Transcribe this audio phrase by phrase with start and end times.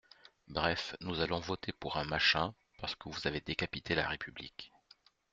[0.47, 4.71] Bref, nous allons voter pour un «machin» parce que vous avez décapité la République.